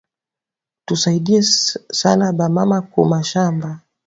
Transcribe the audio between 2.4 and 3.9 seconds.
mama ku mashamba